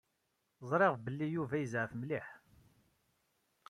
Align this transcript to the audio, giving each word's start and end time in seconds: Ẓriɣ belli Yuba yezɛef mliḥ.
Ẓriɣ 0.69 0.93
belli 1.03 1.27
Yuba 1.29 1.55
yezɛef 1.59 1.91
mliḥ. 1.95 2.27